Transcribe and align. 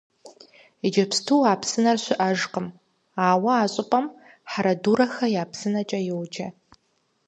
Иджыпсту 0.85 1.35
а 1.51 1.53
псынэр 1.61 1.97
щытыжкъым, 2.03 2.67
ауэ 3.27 3.53
а 3.63 3.65
щӀыпӀэм 3.73 4.05
«Хьэрэдурэхэ 4.51 5.25
я 5.41 5.43
псынэкӀэ» 5.49 5.99
йоджэ. 6.07 6.47